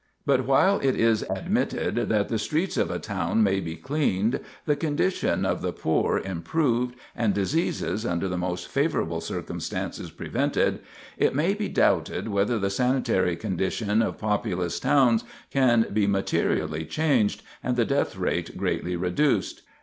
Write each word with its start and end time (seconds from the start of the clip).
]But 0.25 0.47
while 0.47 0.79
it 0.79 0.95
is 0.95 1.21
admitted 1.29 1.93
that 2.09 2.27
the 2.27 2.39
streets 2.39 2.75
of 2.75 2.89
a 2.89 2.97
town 2.97 3.43
may 3.43 3.59
be 3.59 3.75
cleaned, 3.75 4.39
the 4.65 4.75
condition 4.75 5.45
of 5.45 5.61
the 5.61 5.71
poor 5.71 6.17
improved, 6.17 6.95
and 7.15 7.35
diseases, 7.35 8.03
under 8.03 8.27
the 8.27 8.35
most 8.35 8.67
favorable 8.67 9.21
circumstances, 9.21 10.09
prevented, 10.09 10.79
it 11.19 11.35
may 11.35 11.53
be 11.53 11.69
doubted 11.69 12.29
whether 12.29 12.57
the 12.57 12.71
sanitary 12.71 13.35
condition 13.35 14.01
of 14.01 14.17
populous 14.17 14.79
towns 14.79 15.23
can 15.51 15.85
be 15.93 16.07
materially 16.07 16.83
changed, 16.83 17.43
and 17.61 17.75
the 17.75 17.85
death 17.85 18.15
rate 18.15 18.57
greatly 18.57 18.95
reduced. 18.95 19.61